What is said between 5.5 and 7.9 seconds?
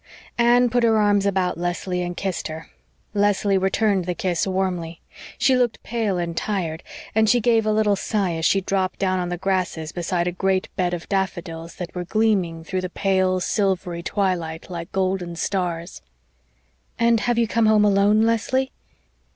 looked pale and tired, and she gave a